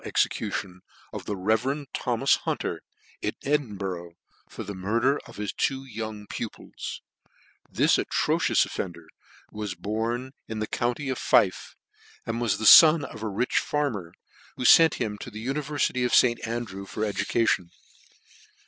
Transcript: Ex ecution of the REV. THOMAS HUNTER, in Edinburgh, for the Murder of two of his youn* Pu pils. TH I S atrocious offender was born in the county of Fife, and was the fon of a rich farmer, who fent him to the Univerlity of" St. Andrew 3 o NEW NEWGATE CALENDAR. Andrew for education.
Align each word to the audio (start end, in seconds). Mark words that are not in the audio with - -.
Ex 0.03 0.25
ecution 0.25 0.79
of 1.13 1.25
the 1.25 1.35
REV. 1.37 1.85
THOMAS 1.93 2.37
HUNTER, 2.37 2.81
in 3.21 3.33
Edinburgh, 3.43 4.13
for 4.49 4.63
the 4.63 4.73
Murder 4.73 5.17
of 5.27 5.35
two 5.35 5.41
of 5.43 5.81
his 5.85 5.93
youn* 5.95 6.25
Pu 6.25 6.49
pils. 6.49 7.01
TH 7.71 7.81
I 7.81 7.83
S 7.83 7.97
atrocious 7.99 8.65
offender 8.65 9.07
was 9.51 9.75
born 9.75 10.31
in 10.47 10.57
the 10.57 10.65
county 10.65 11.09
of 11.09 11.19
Fife, 11.19 11.75
and 12.25 12.41
was 12.41 12.57
the 12.57 12.65
fon 12.65 13.05
of 13.05 13.21
a 13.21 13.27
rich 13.27 13.59
farmer, 13.59 14.11
who 14.55 14.63
fent 14.65 14.95
him 14.95 15.19
to 15.19 15.29
the 15.29 15.45
Univerlity 15.45 16.03
of" 16.03 16.15
St. 16.15 16.47
Andrew 16.47 16.47
3 16.47 16.49
o 16.49 16.55
NEW 16.55 16.55
NEWGATE 16.55 16.57
CALENDAR. 16.57 16.57
Andrew 16.57 16.85
for 16.87 17.05
education. 17.05 17.69